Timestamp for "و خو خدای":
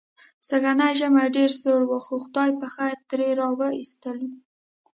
1.87-2.49